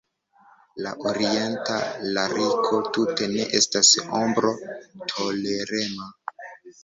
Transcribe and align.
La 0.85 0.91
orienta 1.09 1.75
lariko 2.15 2.79
tute 2.97 3.27
ne 3.35 3.45
estas 3.59 3.91
ombro-tolerema. 4.21 6.09